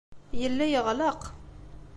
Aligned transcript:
Yella 0.39 0.65
yeɣleq. 0.67 1.21